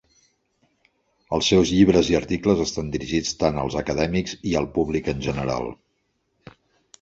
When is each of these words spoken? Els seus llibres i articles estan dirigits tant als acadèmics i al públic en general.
Els 1.37 1.49
seus 1.51 1.73
llibres 1.75 2.09
i 2.13 2.17
articles 2.19 2.63
estan 2.63 2.89
dirigits 2.95 3.35
tant 3.43 3.61
als 3.65 3.77
acadèmics 3.83 4.35
i 4.53 4.57
al 4.63 4.67
públic 4.79 5.13
en 5.15 5.23
general. 5.29 5.71